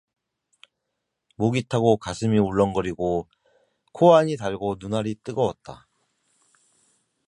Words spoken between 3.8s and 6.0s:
코 안이 달고 눈알이 뜨거웠다.